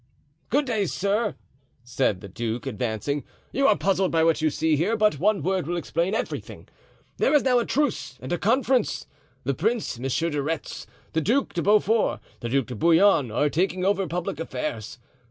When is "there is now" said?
7.17-7.59